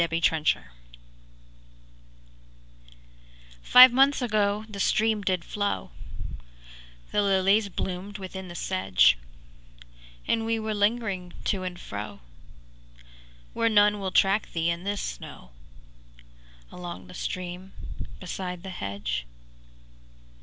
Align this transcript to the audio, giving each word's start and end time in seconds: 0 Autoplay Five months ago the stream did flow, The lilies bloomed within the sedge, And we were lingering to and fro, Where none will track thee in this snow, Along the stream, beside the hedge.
0 0.01 0.07
Autoplay 0.09 0.63
Five 3.61 3.91
months 3.93 4.19
ago 4.19 4.65
the 4.67 4.79
stream 4.79 5.21
did 5.21 5.45
flow, 5.45 5.91
The 7.11 7.21
lilies 7.21 7.69
bloomed 7.69 8.17
within 8.17 8.47
the 8.47 8.55
sedge, 8.55 9.19
And 10.27 10.43
we 10.43 10.57
were 10.57 10.73
lingering 10.73 11.33
to 11.43 11.61
and 11.61 11.79
fro, 11.79 12.21
Where 13.53 13.69
none 13.69 13.99
will 13.99 14.09
track 14.09 14.53
thee 14.53 14.71
in 14.71 14.85
this 14.85 15.01
snow, 15.03 15.51
Along 16.71 17.05
the 17.05 17.13
stream, 17.13 17.73
beside 18.19 18.63
the 18.63 18.71
hedge. 18.71 19.27